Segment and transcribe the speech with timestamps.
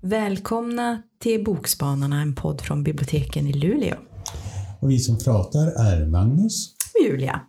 [0.00, 3.96] Välkomna till Bokspanarna, en podd från biblioteken i Luleå.
[4.80, 6.74] Och vi som pratar är Magnus.
[6.94, 7.40] Och Julia.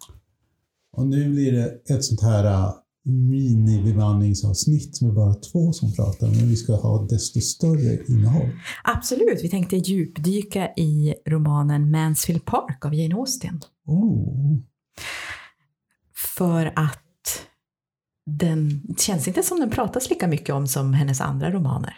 [0.97, 2.73] Och nu blir det ett sånt här
[3.07, 8.49] minibemanningsavsnitt med bara två som pratar, men vi ska ha desto större innehåll.
[8.83, 13.61] Absolut, vi tänkte djupdyka i romanen Mansfield Park av Jane Austen.
[13.85, 14.57] Oh.
[16.37, 17.03] För att
[18.25, 21.93] den känns inte som den pratas lika mycket om som hennes andra romaner.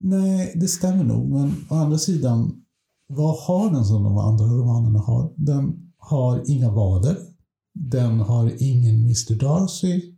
[0.00, 2.62] Nej, det stämmer nog, men å andra sidan,
[3.08, 5.32] vad har den som de andra romanerna har?
[5.36, 7.16] Den har inga vader,
[7.74, 10.17] den har ingen Mr Darcy,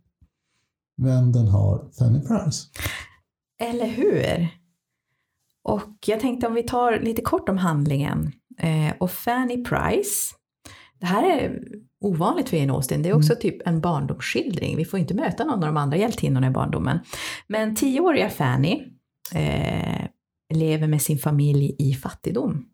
[1.01, 2.67] men den har Fanny Price.
[3.59, 4.47] Eller hur?
[5.63, 8.31] Och jag tänkte om vi tar lite kort om handlingen.
[8.57, 10.35] Eh, och Fanny Price,
[10.99, 11.61] det här är
[12.01, 14.77] ovanligt för Jane Austen, det är också typ en barndomsskildring.
[14.77, 16.99] Vi får inte möta någon av de andra hjältinnorna i barndomen.
[17.47, 18.83] Men tioåriga Fanny
[19.35, 20.05] eh,
[20.53, 22.65] lever med sin familj i fattigdom.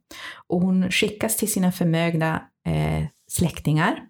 [0.47, 4.03] Och hon skickas till sina förmögna eh, släktingar.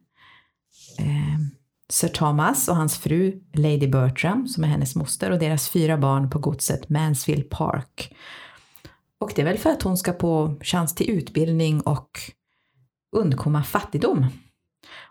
[1.00, 1.57] Eh,
[1.90, 6.30] Sir Thomas och hans fru Lady Bertram, som är hennes moster, och deras fyra barn
[6.30, 8.16] på godset Mansfield Park.
[9.20, 12.10] Och det är väl för att hon ska få chans till utbildning och
[13.16, 14.26] undkomma fattigdom.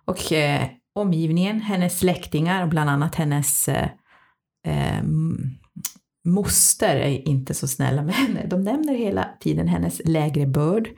[0.04, 3.88] Och eh, omgivningen, hennes släktingar och bland annat hennes eh,
[4.66, 5.02] eh,
[6.24, 8.46] moster är inte så snälla med henne.
[8.46, 10.88] De nämner hela tiden hennes lägre börd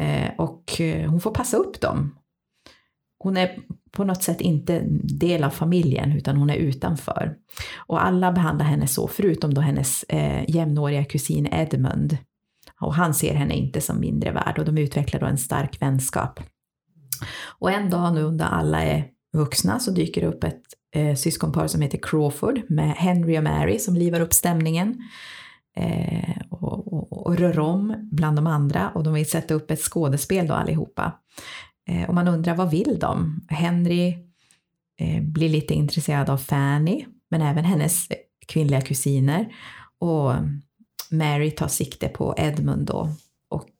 [0.00, 2.14] eh, och eh, hon får passa upp dem.
[3.18, 3.58] Hon är
[3.90, 7.34] på något sätt inte del av familjen utan hon är utanför.
[7.76, 12.18] Och alla behandlar henne så, förutom då hennes eh, jämnåriga kusin Edmund.
[12.80, 16.40] Och han ser henne inte som mindre värd och de utvecklar då en stark vänskap.
[17.58, 20.62] Och en dag nu när alla är vuxna så dyker det upp ett
[20.94, 24.96] eh, syskonpar som heter Crawford med Henry och Mary som livar upp stämningen
[25.76, 29.80] eh, och, och, och, rör om bland de andra och de vill sätta upp ett
[29.80, 31.12] skådespel då allihopa.
[31.88, 33.40] Eh, och man undrar vad vill de?
[33.48, 34.08] Henry
[35.00, 38.08] eh, blir lite intresserad av Fanny men även hennes
[38.46, 39.48] kvinnliga kusiner
[39.98, 40.32] och
[41.10, 43.12] Mary tar sikte på Edmund då
[43.50, 43.70] och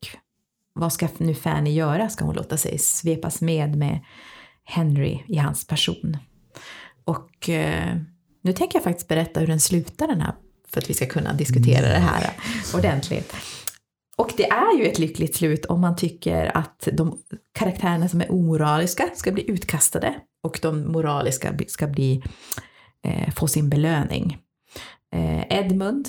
[0.72, 2.08] vad ska nu Fanny göra?
[2.08, 4.00] Ska hon låta sig svepas med med
[4.64, 6.16] Henry i hans person?
[7.04, 7.96] Och eh,
[8.42, 10.34] nu tänker jag faktiskt berätta hur den slutar den här,
[10.68, 12.30] för att vi ska kunna diskutera det här
[12.74, 13.34] ordentligt.
[14.18, 17.18] Och det är ju ett lyckligt slut om man tycker att de
[17.52, 22.22] karaktärerna som är omoraliska ska bli utkastade och de moraliska ska bli,
[23.04, 24.38] eh, få sin belöning.
[25.14, 26.08] Eh, Edmund,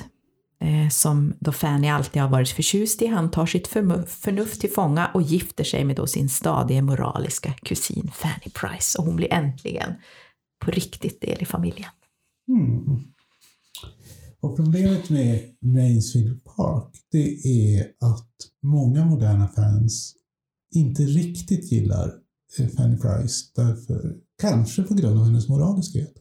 [0.61, 5.11] eh, som då Fanny alltid har varit förtjust i, han tar sitt förnuft till fånga
[5.13, 9.93] och gifter sig med då sin stadige moraliska kusin Fanny Price och hon blir äntligen
[10.65, 11.89] på riktigt del i familjen.
[12.47, 12.99] Mm.
[14.41, 20.15] Och problemet med Mansfield Park det är att många moderna fans
[20.75, 22.13] inte riktigt gillar
[22.59, 23.45] eh, Fanny Price.
[23.55, 26.13] Därför, kanske på grund av hennes moraliskhet.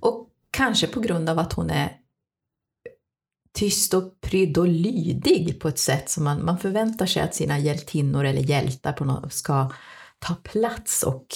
[0.00, 1.96] Och kanske på grund av att hon är
[3.52, 7.58] tyst och prydd och lydig på ett sätt som man, man förväntar sig att sina
[7.58, 9.72] hjältinnor eller hjältar på något, ska
[10.18, 11.26] ta plats och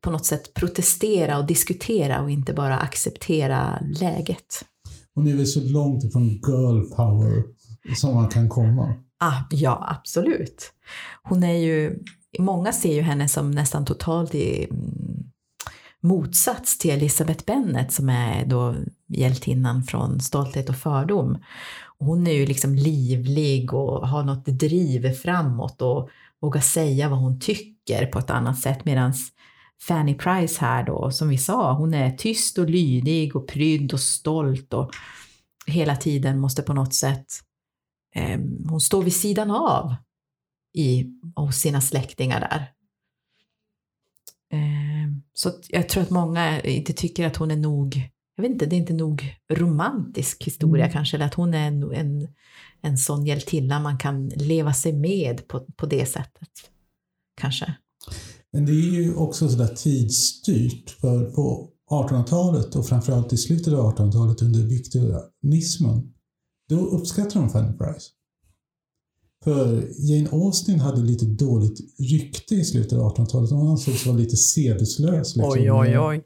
[0.00, 4.64] på något sätt protestera och diskutera och inte bara acceptera läget.
[5.14, 7.44] Hon är väl så långt ifrån girl power
[7.96, 8.94] som man kan komma.
[9.20, 10.72] Ah, ja, absolut.
[11.22, 11.98] Hon är ju,
[12.38, 15.30] många ser ju henne som nästan totalt i mm,
[16.00, 18.74] motsats till Elisabeth Bennet som är då
[19.08, 21.38] hjältinnan från Stolthet och fördom.
[21.98, 26.08] Hon är ju liksom livlig och har något driv framåt och
[26.40, 29.14] vågar säga vad hon tycker på ett annat sätt medan
[29.82, 34.00] Fanny Price här då, som vi sa, hon är tyst och lydig och prydd och
[34.00, 34.90] stolt och
[35.66, 37.26] hela tiden måste på något sätt,
[38.14, 39.94] eh, hon står vid sidan av
[40.74, 41.06] i,
[41.36, 42.72] hos sina släktingar där.
[44.52, 48.66] Eh, så jag tror att många inte tycker att hon är nog, jag vet inte,
[48.66, 50.92] det är inte nog romantisk historia mm.
[50.92, 52.28] kanske, eller att hon är en, en,
[52.80, 56.70] en sån hjältinna man kan leva sig med på, på det sättet.
[57.40, 57.74] Kanske.
[58.52, 60.90] Men det är ju också sådär tidsstyrt.
[60.90, 66.12] För på 1800-talet och framförallt i slutet av 1800-talet under viktorianismen,
[66.68, 68.10] då uppskattar de Fanny Price.
[69.44, 73.50] För Jane Austen hade lite dåligt rykte i slutet av 1800-talet.
[73.50, 75.36] Hon ansågs vara lite sedeslös.
[75.36, 75.52] Liksom.
[75.52, 76.24] Oj, oj, oj.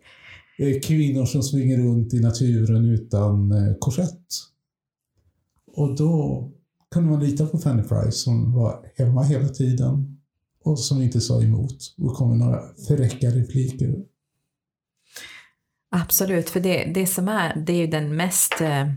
[0.59, 4.27] Eh, kvinnor som springer runt i naturen utan eh, korsett.
[5.77, 6.51] Och då
[6.91, 10.12] kunde man lita på Fanny Price som var hemma hela tiden
[10.65, 11.95] och som inte sa emot.
[11.99, 13.95] Och kom med några fräcka repliker.
[15.91, 18.93] Absolut, för det, det som är, det är ju den mest eh,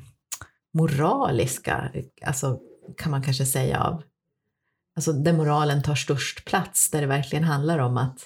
[0.73, 1.91] moraliska,
[2.25, 2.59] alltså
[2.97, 4.03] kan man kanske säga av,
[4.95, 8.19] alltså där moralen tar störst plats, där det verkligen handlar om att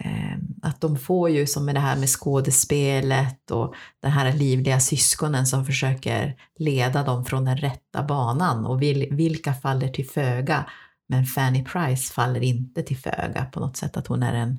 [0.00, 4.80] eh, att de får ju som med det här med skådespelet och den här livliga
[4.80, 10.66] syskonen som försöker leda dem från den rätta banan och vil, vilka faller till föga
[11.08, 14.58] men Fanny Price faller inte till föga på något sätt att hon är en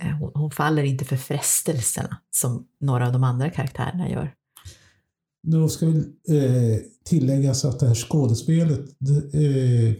[0.00, 4.34] eh, hon, hon faller inte för frestelserna som några av de andra karaktärerna gör.
[5.46, 5.98] Då ska vi
[6.28, 8.80] eh, tilläggas att det här skådespelet
[9.34, 9.94] eh,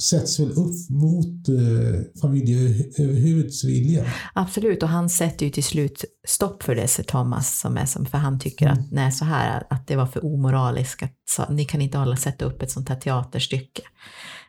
[0.00, 4.04] sätts väl upp mot eh, familjeöverhuvudets vilja.
[4.34, 8.06] Absolut, och han sätter ju till slut stopp för det, Sir Thomas, som är som,
[8.06, 8.78] för han tycker mm.
[8.78, 12.16] att nej, så här, att det var för omoraliskt, att så, ni kan inte hålla
[12.16, 13.82] sätta upp ett sånt här teaterstycke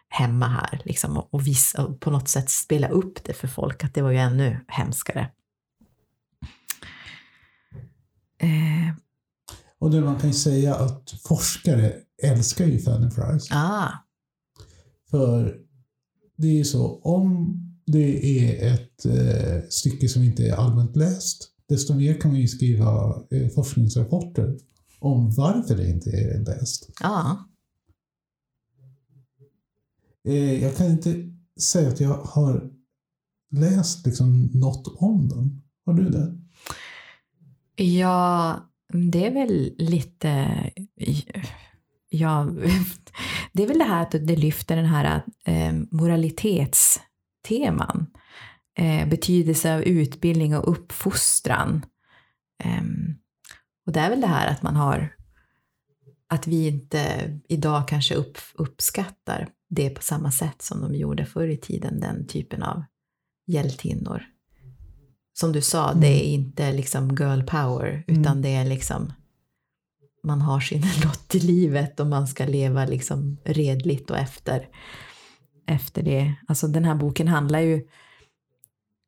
[0.10, 3.94] hemma här liksom, och, visa, och på något sätt spela upp det för folk, att
[3.94, 5.30] det var ju ännu hemskare.
[8.38, 8.96] Eh.
[9.80, 11.94] Och det man kan ju säga att forskare
[12.24, 13.48] älskar ju Fanny Price.
[13.52, 13.90] Ah.
[15.12, 15.58] För
[16.38, 17.56] det är ju så, om
[17.86, 22.48] det är ett eh, stycke som inte är allmänt läst, desto mer kan man ju
[22.48, 24.58] skriva eh, forskningsrapporter
[25.00, 26.90] om varför det inte är läst.
[27.02, 27.50] Ja.
[30.26, 31.16] Eh, jag kan inte
[31.60, 32.70] säga att jag har
[33.52, 35.62] läst liksom något om den.
[35.86, 36.38] Har du det?
[37.84, 38.60] Ja,
[39.12, 40.50] det är väl lite...
[42.10, 42.48] Ja,
[43.54, 48.08] det är väl det här att det lyfter den här eh, moralitetsteman.
[48.78, 51.86] Eh, betydelse av utbildning och uppfostran.
[52.64, 52.84] Eh,
[53.86, 55.16] och det är väl det här att man har
[56.28, 61.48] att vi inte idag kanske upp, uppskattar det på samma sätt som de gjorde förr
[61.48, 62.84] i tiden, den typen av
[63.48, 64.24] hjältinnor.
[65.34, 66.02] Som du sa, mm.
[66.02, 68.42] det är inte liksom girl power, utan mm.
[68.42, 69.14] det är liksom
[70.26, 74.68] man har sin lott i livet och man ska leva liksom redligt och efter,
[75.68, 76.36] efter det.
[76.48, 77.88] Alltså den här boken handlar ju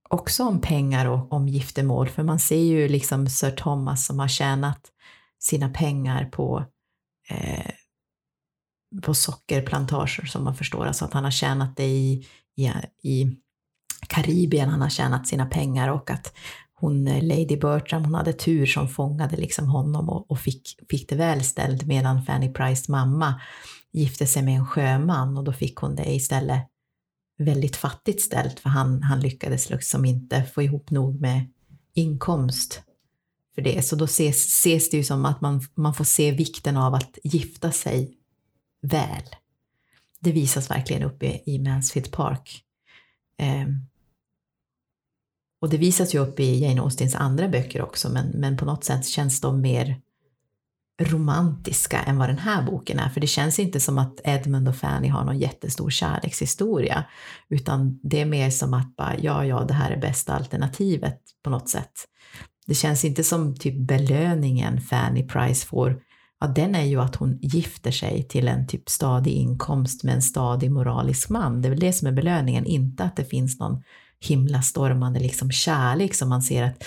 [0.10, 4.27] också om pengar och om giftermål, för man ser ju liksom Sir Thomas som har
[4.27, 4.81] tjänat
[5.39, 6.65] sina pengar på,
[7.30, 7.71] eh,
[9.02, 12.72] på sockerplantager som man förstår, alltså att han har tjänat det i, i,
[13.04, 13.38] i
[14.08, 16.34] Karibien, han har tjänat sina pengar och att
[16.74, 21.16] hon, Lady Bertram, hon hade tur som fångade liksom honom och, och fick, fick det
[21.16, 23.42] väl ställt medan Fanny Price mamma
[23.92, 26.64] gifte sig med en sjöman och då fick hon det istället
[27.38, 31.46] väldigt fattigt ställt för han, han lyckades liksom inte få ihop nog med
[31.94, 32.82] inkomst
[33.56, 33.86] för det.
[33.86, 37.18] Så då ses, ses det ju som att man, man får se vikten av att
[37.24, 38.18] gifta sig
[38.81, 39.24] väl.
[40.19, 42.63] Det visas verkligen uppe i, i Mansfield Park.
[43.39, 43.68] Eh,
[45.62, 48.83] och det visas ju upp i Jane Austens andra böcker också, men, men på något
[48.83, 50.01] sätt känns de mer
[51.01, 54.75] romantiska än vad den här boken är, för det känns inte som att Edmund och
[54.75, 57.06] Fanny har någon jättestor kärlekshistoria,
[57.50, 61.50] utan det är mer som att bara, ja, ja, det här är bästa alternativet på
[61.50, 61.91] något sätt.
[62.68, 66.01] Det känns inte som typ belöningen Fanny Price får,
[66.39, 70.22] ja, den är ju att hon gifter sig till en typ stadig inkomst med en
[70.22, 71.62] stadig moralisk man.
[71.62, 73.84] Det är väl det som är belöningen, inte att det finns någon
[74.20, 76.84] himlastormande liksom kärlek som man ser att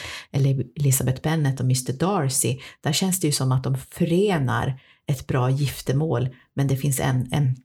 [0.76, 5.50] Elizabeth Bennet och Mr Darcy, där känns det ju som att de förenar ett bra
[5.50, 7.57] giftermål, men det finns en, en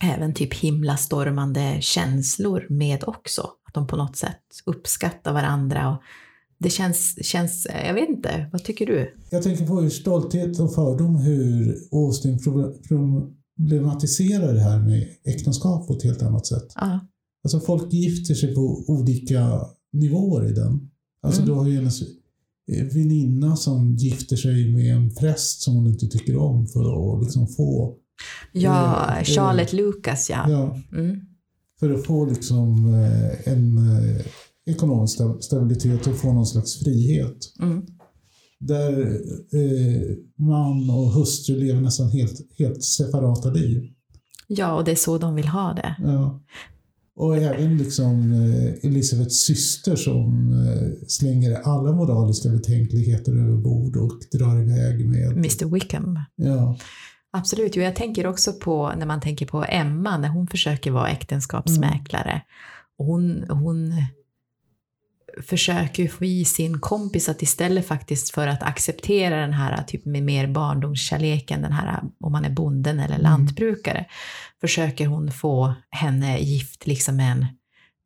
[0.00, 3.50] även typ himlastormande känslor med också.
[3.66, 6.02] Att de på något sätt uppskattar varandra och
[6.58, 9.14] det känns, känns, jag vet inte, vad tycker du?
[9.30, 12.38] Jag tänker på hur stolthet och fördom, hur Austin
[12.88, 16.72] problematiserar det här med äktenskap på ett helt annat sätt.
[16.74, 17.00] Ja.
[17.44, 19.60] Alltså folk gifter sig på olika
[19.92, 20.90] nivåer i den.
[21.22, 21.54] Alltså mm.
[21.54, 22.02] du har ju hennes
[22.72, 27.22] eh, väninna som gifter sig med en präst som hon inte tycker om för att
[27.22, 27.96] liksom få...
[28.52, 30.50] Ja, eh, Charlotte eh, Lucas ja.
[30.50, 31.20] ja mm.
[31.80, 34.26] För att få liksom eh, en eh,
[34.66, 37.36] ekonomisk stabilitet och få någon slags frihet.
[37.60, 37.86] Mm.
[38.58, 39.20] Där
[39.52, 43.82] eh, man och hustru lever nästan helt, helt separata liv.
[44.46, 45.96] Ja, och det är så de vill ha det.
[45.98, 46.40] Ja.
[47.16, 54.38] Och även liksom eh, Elisabeths syster som eh, slänger alla moraliska betänkligheter över bord och
[54.38, 55.32] drar iväg med...
[55.32, 56.18] Mr Wickham.
[56.36, 56.76] Ja.
[57.30, 61.08] Absolut, jo, jag tänker också på när man tänker på Emma när hon försöker vara
[61.08, 62.30] äktenskapsmäklare.
[62.30, 62.42] Mm.
[62.98, 63.92] Hon, hon
[65.42, 70.04] försöker ju få i sin kompis att istället faktiskt för att acceptera den här typ
[70.04, 74.04] med mer barndomskärleken, den här om man är bonden eller lantbrukare,
[74.60, 77.46] försöker hon få henne gift liksom med en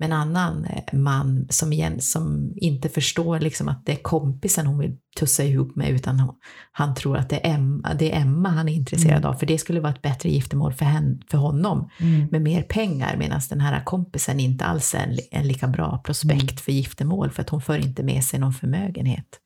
[0.01, 4.67] med en annan eh, man som, igen, som inte förstår liksom att det är kompisen
[4.67, 6.33] hon vill tussa ihop med utan
[6.73, 9.31] han tror att det är Emma, det är Emma han är intresserad mm.
[9.31, 12.29] av för det skulle vara ett bättre giftermål för, henne, för honom mm.
[12.31, 16.43] med mer pengar medan den här kompisen inte alls är en, en lika bra prospekt
[16.43, 16.57] mm.
[16.57, 19.41] för giftermål för att hon för inte med sig någon förmögenhet.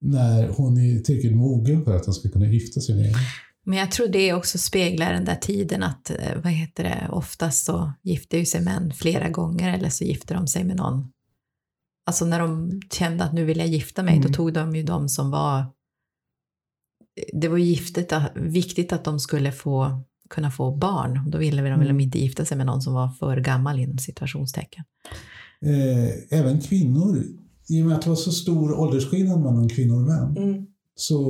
[0.00, 3.18] när hon är tillräckligt mogen för att han ska kunna gifta sig med henne.
[3.66, 7.64] Men jag tror det också speglar den där tiden att, eh, vad heter det, oftast
[7.64, 11.10] så gifter ju sig män flera gånger eller så gifter de sig med någon.
[12.06, 14.26] Alltså när de kände att nu vill jag gifta mig, mm.
[14.26, 15.66] då tog de ju de som var
[17.32, 21.30] det var giftigt, viktigt att de skulle få, kunna få barn.
[21.30, 22.00] Då ville de mm.
[22.00, 24.84] inte gifta sig med någon som var för gammal inom situationstecken.
[25.62, 27.24] Eh, även kvinnor,
[27.68, 30.66] i och med att det var så stor åldersskillnad mellan kvinnor och män, mm.
[30.94, 31.20] så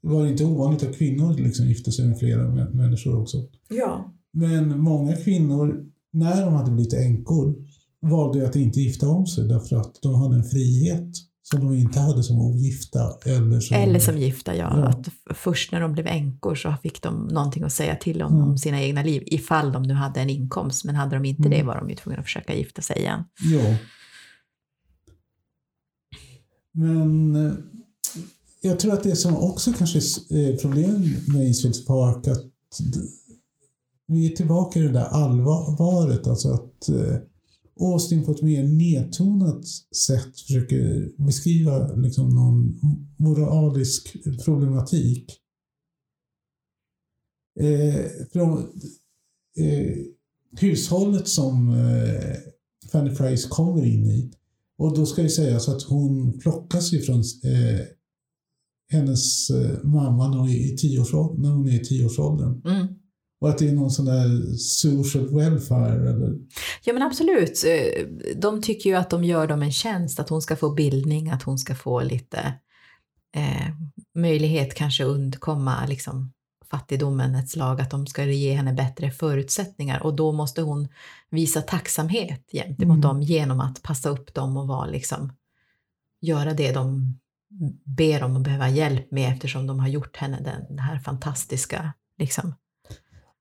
[0.00, 3.36] var det inte ovanligt att kvinnor liksom gifte sig med flera människor också.
[3.68, 4.14] Ja.
[4.32, 7.54] Men många kvinnor, när de hade blivit änkor,
[8.02, 11.08] valde att inte gifta om sig därför att de hade en frihet
[11.42, 13.18] som de inte hade som ogifta.
[13.24, 14.78] Eller som, eller som gifta, ja.
[14.78, 14.86] ja.
[14.86, 18.48] Att först när de blev änkor så fick de någonting att säga till om, mm.
[18.48, 20.84] om sina egna liv, ifall de nu hade en inkomst.
[20.84, 21.58] Men hade de inte mm.
[21.58, 23.24] det var de ju tvungna att försöka gifta sig igen.
[23.40, 23.76] Ja.
[26.72, 27.52] Men eh,
[28.60, 29.98] jag tror att det som också kanske
[30.30, 32.50] är problem med Eastfields Park, att
[34.06, 37.16] vi är tillbaka i det där allvaret, alltså att eh,
[37.82, 39.66] Austin på ett mer nedtonat
[40.06, 42.80] sätt försöker beskriva liksom någon
[43.16, 45.38] moralisk problematik.
[47.60, 48.58] Eh, från,
[49.56, 49.96] eh,
[50.60, 52.36] hushållet som eh,
[52.92, 54.32] Fanny Price kommer in i.
[54.78, 57.86] Och då ska det sägas att hon plockas ifrån eh,
[58.88, 62.62] hennes eh, mamma när hon är i tioårsåldern.
[62.64, 62.86] Mm.
[63.42, 66.38] Och att det är någon sån där social welfare eller?
[66.84, 67.64] Ja men absolut.
[67.64, 68.06] Eh,
[68.36, 71.42] de tycker ju att de gör dem en tjänst, att hon ska få bildning, att
[71.42, 72.38] hon ska få lite
[73.36, 73.68] eh,
[74.14, 76.32] möjlighet kanske undkomma liksom,
[76.70, 80.88] fattigdomen ett slag, att de ska ge henne bättre förutsättningar och då måste hon
[81.30, 83.00] visa tacksamhet gentemot mm.
[83.00, 85.32] dem genom att passa upp dem och vara liksom,
[86.20, 87.18] göra det de
[87.84, 91.92] ber om och behöva hjälp med eftersom de har gjort henne den, den här fantastiska
[92.18, 92.54] liksom,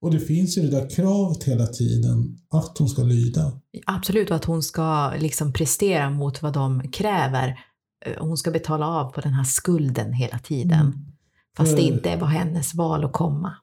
[0.01, 3.51] och det finns ju det där kravet hela tiden att hon ska lyda.
[3.85, 7.59] Absolut, och att hon ska liksom prestera mot vad de kräver.
[8.05, 10.79] Eh, hon ska betala av på den här skulden hela tiden.
[10.79, 10.99] Mm.
[11.57, 13.53] Fast det inte var hennes val att komma.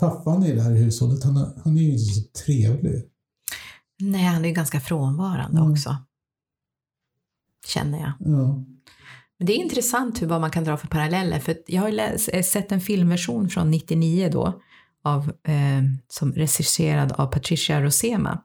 [0.00, 3.04] Pappan i det här hushållet, han, han är ju inte så trevlig.
[4.00, 5.72] Nej, han är ju ganska frånvarande mm.
[5.72, 5.96] också.
[7.66, 8.12] Känner jag.
[8.18, 8.64] Ja.
[9.38, 11.38] Men det är intressant hur, vad man kan dra för paralleller.
[11.38, 14.62] För jag har läst, eh, sett en filmversion från 99 då
[15.06, 18.42] av, eh, som regisserad av Patricia Rosema.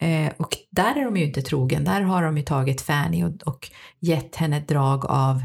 [0.00, 3.42] Eh, och där är de ju inte trogen, där har de ju tagit Fanny och,
[3.44, 5.42] och gett henne ett drag av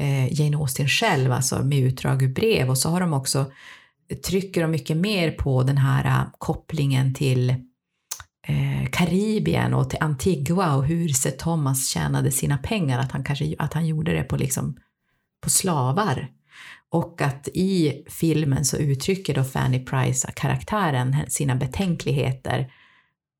[0.00, 3.46] eh, Jane Austen själv, alltså med utdrag ur brev och så har de också
[4.26, 7.50] trycker de mycket mer på den här eh, kopplingen till
[8.46, 13.56] eh, Karibien och till Antigua och hur Sir Thomas tjänade sina pengar, att han kanske
[13.58, 14.76] att han gjorde det på, liksom,
[15.42, 16.28] på slavar.
[16.94, 22.72] Och att i filmen så uttrycker då Fanny Price, karaktären, sina betänkligheter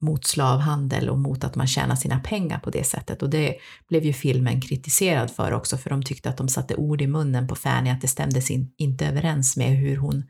[0.01, 3.23] mot slavhandel och mot att man tjänar sina pengar på det sättet.
[3.23, 3.57] Och det
[3.89, 7.49] blev ju filmen kritiserad för också, för de tyckte att de satte ord i munnen
[7.49, 8.41] på Fanny, att det stämde
[8.77, 10.25] inte överens med hur hon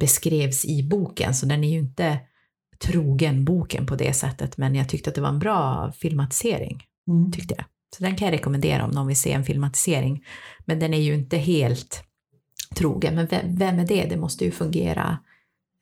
[0.00, 1.34] beskrevs i boken.
[1.34, 2.18] Så den är ju inte
[2.78, 7.32] trogen boken på det sättet, men jag tyckte att det var en bra filmatisering, mm.
[7.32, 7.64] tyckte jag.
[7.96, 10.24] Så den kan jag rekommendera om någon vill se en filmatisering.
[10.64, 12.06] Men den är ju inte helt
[12.74, 13.14] trogen.
[13.14, 14.04] Men vem, vem är det?
[14.04, 15.18] Det måste ju fungera.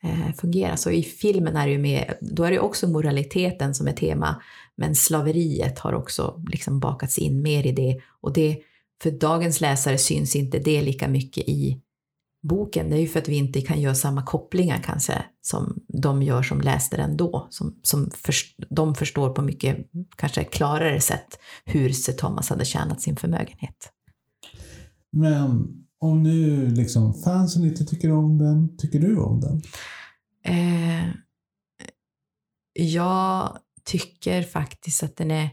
[0.03, 0.77] Eh, fungera.
[0.77, 4.41] Så i filmen är det ju med, då är det också moraliteten som är tema,
[4.75, 8.01] men slaveriet har också liksom bakats in mer i det.
[8.21, 8.57] Och det,
[9.01, 11.81] för dagens läsare syns inte det lika mycket i
[12.47, 12.89] boken.
[12.89, 16.43] Det är ju för att vi inte kan göra samma kopplingar kanske som de gör
[16.43, 17.47] som läste den då.
[17.49, 18.35] Som, som för,
[18.69, 19.77] de förstår på mycket
[20.15, 23.91] kanske klarare sätt hur Sir Thomas hade tjänat sin förmögenhet.
[25.11, 29.61] Men om nu liksom fansen inte tycker om den, tycker du om den?
[30.43, 31.09] Eh,
[32.73, 35.49] jag tycker faktiskt att den är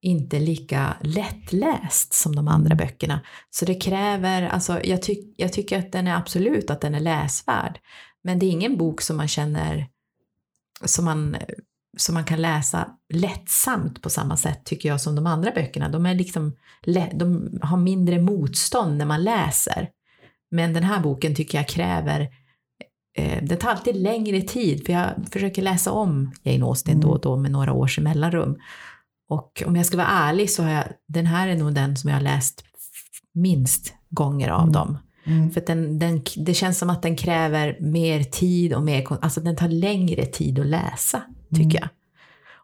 [0.00, 3.20] inte lika lättläst som de andra böckerna.
[3.50, 7.00] Så det kräver, alltså jag, ty jag tycker att den är absolut att den är
[7.00, 7.78] läsvärd.
[8.22, 9.88] Men det är ingen bok som man känner
[10.84, 11.36] som man,
[11.96, 15.88] som man kan läsa lättsamt på samma sätt tycker jag som de andra böckerna.
[15.88, 16.52] De, är liksom,
[17.12, 19.88] de har mindre motstånd när man läser.
[20.50, 22.20] Men den här boken tycker jag kräver
[23.18, 27.20] eh, det tar alltid längre tid för jag försöker läsa om Jane Austen då och
[27.20, 28.56] då med några års mellanrum.
[29.28, 32.10] Och om jag ska vara ärlig så har jag, den här är nog den som
[32.10, 32.64] jag har läst
[33.34, 34.72] minst gånger av Mm.
[34.72, 34.98] dem.
[35.26, 35.50] Mm.
[35.50, 39.56] För den, den, det känns som att den kräver mer tid och mer, alltså den
[39.56, 41.76] tar längre tid att läsa, tycker Mm.
[41.80, 41.88] jag.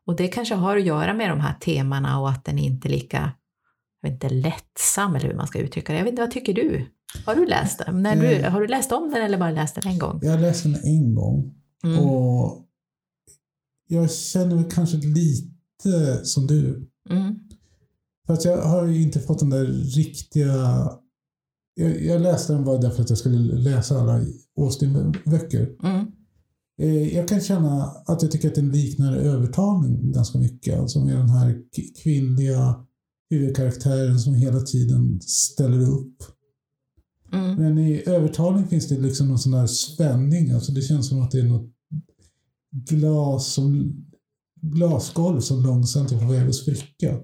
[0.04, 2.90] Och det kanske har att göra med de här temana och att den inte är
[2.90, 3.32] lika,
[4.02, 5.98] jag vet inte, lättsam eller hur man ska uttrycka det.
[5.98, 6.86] Jag vet inte, vad tycker du?
[7.26, 8.02] Har du läst den?
[8.02, 8.50] När du, Eh.
[8.52, 10.18] har du läst om den eller bara läst den en gång?
[10.22, 11.98] Jag läste den en gång Mm.
[11.98, 12.66] och
[13.88, 16.90] jag känner väl kanske lite som du.
[17.10, 17.34] Mm.
[18.26, 19.64] För att jag har ju inte fått den där
[19.96, 20.52] riktiga...
[21.74, 24.20] Jag, jag läste den bara därför att jag skulle läsa alla
[24.60, 25.70] Austin-böcker.
[25.82, 26.06] Mm.
[26.81, 30.81] Eh, Jag kan känna att jag tycker att den liknar övertalning ganska mycket.
[30.81, 31.57] Alltså med den här
[32.02, 32.75] kvinnliga
[33.31, 36.17] huvudkaraktären som hela tiden ställer upp.
[37.33, 37.55] Mm.
[37.55, 40.50] Men i övertalning finns det liksom någon sån här spänning.
[40.50, 41.71] Alltså det känns som att det är något
[42.88, 43.93] glas som,
[44.61, 47.19] glasgolv som långsamt är på väg att spricka.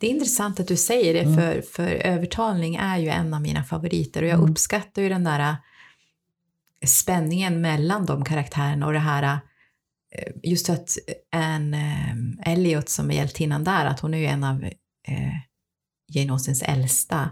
[0.00, 3.64] Det är intressant att du säger det, för, för övertalning är ju en av mina
[3.64, 4.50] favoriter och jag Mm.
[4.50, 5.56] uppskattar ju den där
[6.84, 10.98] spänningen mellan de karaktärerna och det här äh, just att
[11.30, 14.64] en äh, Elliot som är hjältinnan där, att hon är ju en av
[15.08, 15.36] eh,
[16.08, 17.30] Jane Austens äldsta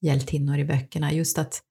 [0.00, 1.62] hjältinnor i böckerna, just att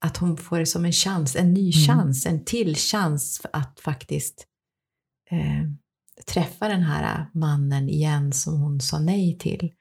[0.00, 1.86] att hon får det som en chans, en ny Mm.
[1.86, 4.46] chans, en till chans att faktiskt
[5.30, 5.70] eh,
[6.26, 9.72] träffa den här mannen igen som hon sa nej till.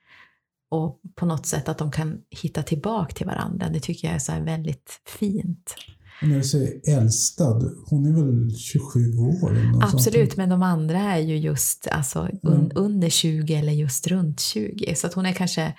[0.70, 3.70] Och på något sätt att de kan hitta tillbaka till varandra.
[3.70, 5.76] Det tycker jag är så här väldigt fint.
[6.22, 9.58] När du säger äldsta, hon är väl 27 år?
[9.82, 10.38] Absolut, sånt.
[10.38, 14.96] men de andra är ju just alltså, un, under 20 eller just runt 20.
[14.96, 15.74] Så att hon är kanske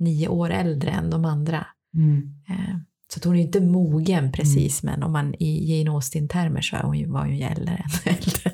[0.00, 1.66] 8-9 år äldre än de andra.
[1.94, 2.16] Mm.
[2.48, 2.76] Eh,
[3.12, 6.76] Så att hon är ju inte mogen precis, men om man i Jane Austen-termer så
[6.76, 8.52] är hon ju, var hon ju äldre än äldre.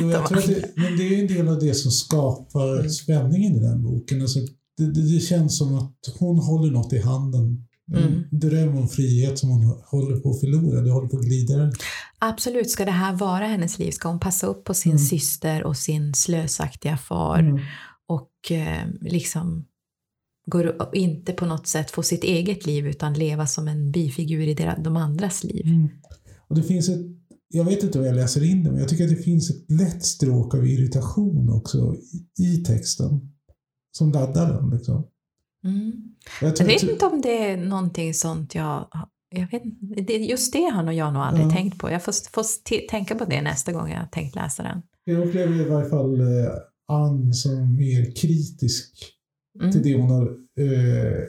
[0.00, 2.78] Jo, jag tror att det, men det är ju en del av det som skapar
[2.78, 2.90] Mm.
[2.90, 4.20] spänningen i den boken.
[4.20, 4.38] Alltså,
[4.78, 7.64] det, det, det känns som att hon håller något i handen.
[7.92, 8.22] Mm.
[8.30, 10.80] dröm om frihet som hon håller på att förlora.
[10.80, 11.72] Det håller på att glida.
[12.18, 13.90] Absolut, ska det här vara hennes liv?
[13.90, 15.04] Ska hon passa upp på sin Mm.
[15.04, 17.58] syster och sin slösaktiga far Mm.
[18.08, 19.64] och eh, liksom
[20.46, 24.54] går, inte på något sätt få sitt eget liv utan leva som en bifigur i
[24.54, 25.66] deras, de andras liv?
[25.66, 25.88] Mm.
[26.48, 27.00] Och det finns ett,
[27.48, 29.70] jag vet inte om jag läser in det, men jag tycker att det finns ett
[29.70, 31.94] lätt stråk av irritation också
[32.38, 33.30] i, i texten.
[33.96, 34.70] Som laddar den.
[34.70, 35.04] Liksom.
[35.64, 35.92] Mm.
[36.40, 38.88] Jag, Jag vet inte om det är någonting sånt jag...
[39.30, 41.50] jag vet, just det har nog jag nog aldrig Ja.
[41.50, 41.90] tänkt på.
[41.90, 42.44] Jag får, får
[42.88, 44.82] tänka på det nästa gång jag tänkt läsa den.
[45.04, 46.50] Jag upplever i varje fall eh,
[46.88, 49.82] Ann som mer kritisk till Mm.
[49.82, 50.26] det hon har
[50.60, 51.22] eh,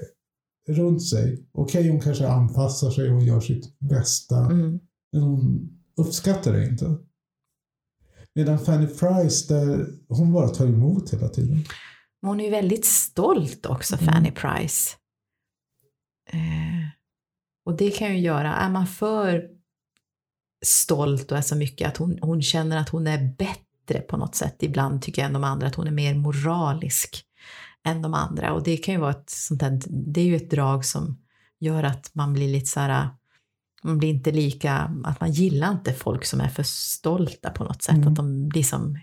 [0.76, 1.46] runt sig.
[1.54, 4.80] Okej, hon kanske anpassar sig och gör sitt bästa, Mm.
[5.12, 6.96] men hon uppskattar det inte.
[8.36, 11.64] Medan Fanny Price, där hon bara tar emot hela tiden.
[12.26, 14.06] Men Hon är ju väldigt stolt också, Mm.
[14.06, 14.96] Fanny Price.
[16.30, 16.88] Eh,
[17.66, 19.50] och det kan ju göra, är man för
[20.66, 24.36] stolt och är så mycket att hon, hon känner att hon är bättre på något
[24.36, 27.24] sätt ibland tycker jag än de andra, att hon är mer moralisk
[27.84, 28.54] än de andra.
[28.54, 31.18] Och det kan ju vara ett sånt där, det är ju ett drag som
[31.60, 33.10] gör att man blir lite så här,
[33.84, 37.84] man blir inte lika, att man gillar inte folk som är för stolta på något
[37.84, 38.08] sätt, Mm.
[38.08, 39.00] att de blir som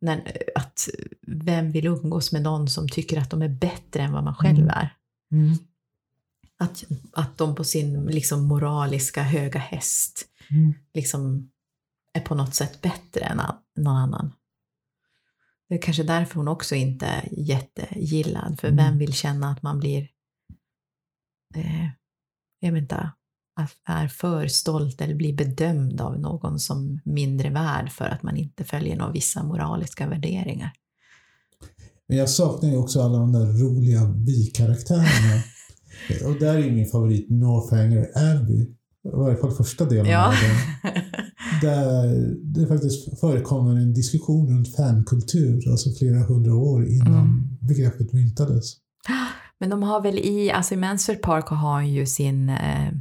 [0.00, 0.88] när, att
[1.26, 4.58] vem vill umgås med någon som tycker att de är bättre än vad man själv
[4.58, 4.70] Mm.
[4.70, 4.94] är?
[6.58, 10.74] Att, att de på sin liksom, moraliska höga häst Mm.
[10.94, 11.50] liksom,
[12.12, 13.40] är på något sätt bättre än
[13.76, 14.32] någon annan.
[15.68, 18.76] Det är kanske därför hon också inte är jättegillad, för Mm.
[18.84, 20.08] vem vill känna att man blir,
[21.54, 21.84] eh,
[22.60, 23.10] jag vet inte,
[23.88, 28.64] är för stolt eller blir bedömd av någon som mindre värd för att man inte
[28.64, 30.72] följer några vissa moraliska värderingar.
[32.08, 35.42] Men jag saknar ju också alla de där roliga bikaraktärerna.
[36.26, 38.60] och där är min favorit Northanger Abbey.
[39.04, 40.26] I varje fall första delen Ja.
[40.26, 40.92] av den.
[41.62, 42.06] Där
[42.42, 47.58] det faktiskt förekommer en diskussion runt fankultur, alltså flera hundra år innan Mm.
[47.60, 48.64] begreppet myntades.
[49.60, 52.92] Men de har väl i, alltså i Mansfield Park har hon ju sin eh,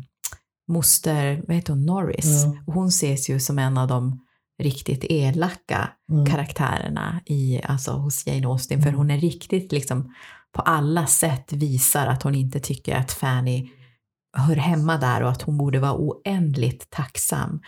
[0.70, 2.46] moster, vad heter hon, Norris.
[2.68, 4.20] Och hon ses ju som en av de
[4.64, 6.26] riktigt elaka Mm.
[6.26, 8.82] karaktärerna i, alltså, hos Jane Austen.
[8.82, 10.14] För hon är riktigt liksom
[10.56, 13.70] på alla sätt visar att hon inte tycker att Fanny
[14.38, 17.62] hör hemma där och att hon borde vara oändligt tacksam.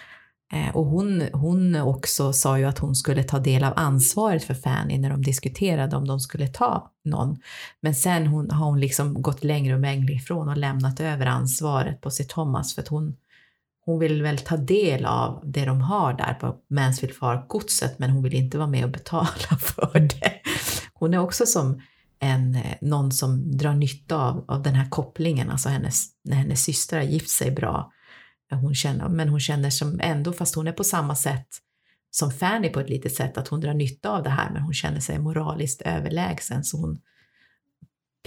[0.52, 4.54] Eh, och hon, hon också sa ju att hon skulle ta del av ansvaret för
[4.54, 7.38] Fanny när de diskuterade om de skulle ta någon.
[7.82, 12.02] Men sen hon, har hon liksom gått längre och längre ifrån och lämnat över ansvaret
[12.02, 13.16] på sig Thomas för att hon,
[13.86, 18.24] hon vill väl ta del av det de har där på Mansfield Park-godset men hon
[18.24, 19.28] vill inte vara med och betala
[19.60, 20.34] för det.
[20.94, 21.82] Hon är också som
[22.20, 26.64] en, eh, någon som drar nytta av, av den här kopplingen, alltså hennes, när hennes
[26.64, 27.92] syster har gift sig bra.
[28.56, 31.48] Hon känner, men hon känner som ändå, fast hon är på samma sätt
[32.12, 34.74] som Fanny på ett litet sätt, att hon drar nytta av det här men hon
[34.74, 37.00] känner sig moraliskt överlägsen så hon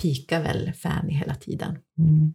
[0.02, 1.78] pikar väl Fanny hela tiden.
[1.98, 2.32] Mm.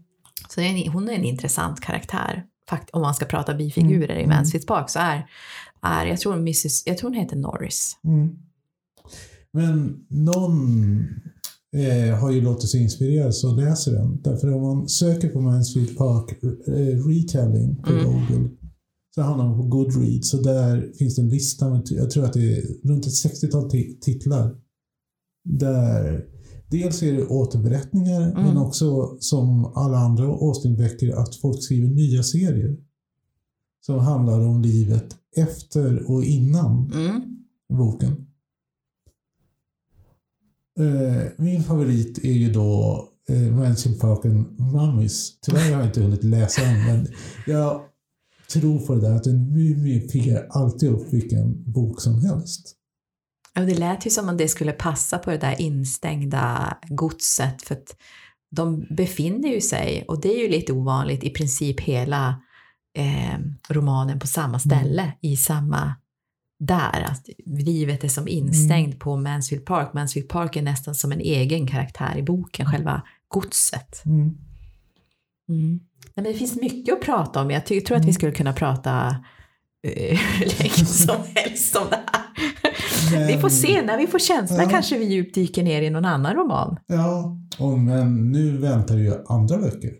[0.50, 2.46] Så är en, hon är en intressant karaktär.
[2.70, 5.30] Fakt, om man ska prata bifigurer Mm, i Mansfield Park så är,
[5.82, 7.98] är jag, tror Mrs, jag tror hon heter Norris.
[8.04, 8.38] Mm.
[9.52, 11.08] Men någon
[11.76, 14.22] eh, har ju låtit sig inspireras och läser den.
[14.22, 18.06] Därför om man söker på Mansfield Park eh, retelling på Mm.
[18.06, 18.50] Google
[19.16, 22.34] så hamnar man på Goodreads och där finns det en lista med, jag tror att
[22.34, 24.56] det är runt ett 60-tal ti- titlar.
[25.44, 26.26] Där
[26.72, 28.44] dels är det återberättningar Mm.
[28.44, 32.78] men också som alla andra Austin-böcker att folk skriver nya serier.
[33.86, 35.06] Som handlar om livet
[35.36, 37.22] efter och innan Mm.
[37.78, 38.26] boken.
[40.80, 45.40] Eh, min favorit är ju då eh, Mansfield Park and Mummies.
[45.40, 47.08] Tyvärr har jag inte hunnit läsa den, men
[47.48, 47.82] jag
[48.54, 52.76] tror på det där att en mumie piggar alltid upp vilken bok som helst.
[53.54, 57.76] Ja, det lät ju som om det skulle passa på det där instängda godset för
[57.76, 57.96] att
[58.52, 62.42] de befinner ju sig, och det är ju lite ovanligt, i princip hela
[62.98, 63.40] eh,
[63.70, 65.96] romanen på samma ställe, i samma
[66.60, 67.06] där.
[67.12, 69.94] Att livet är som instängd på Mansfield Park.
[69.94, 74.06] Mansfield Park är nästan som en egen karaktär i boken, själva godset.
[74.06, 74.22] Mm.
[75.50, 75.80] Mm.
[75.80, 75.80] Nej,
[76.16, 77.52] men det finns mycket att prata om.
[77.52, 79.08] Jag tror att vi skulle kunna prata
[79.88, 82.26] eh, hur länge som helst om det här.
[83.12, 84.70] Men- Vi får se, när vi får känslan Ja.
[84.70, 86.78] kanske vi djupdyker ner i någon annan roman.
[86.88, 89.92] Ja, och, men nu väntar ju andra böcker.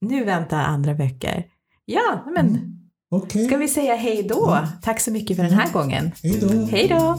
[0.00, 1.46] Nu väntar andra böcker.
[1.84, 2.75] Ja, men
[3.10, 4.34] Okej, ska vi säga hej då?
[4.34, 4.68] Ja.
[4.82, 6.12] Tack så mycket för den här gången.
[6.22, 6.48] hej då.
[6.48, 7.18] Hej då!